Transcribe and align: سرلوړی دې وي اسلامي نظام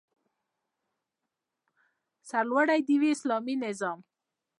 سرلوړی 2.29 2.79
دې 2.87 2.95
وي 3.01 3.09
اسلامي 3.15 3.55
نظام 3.65 3.99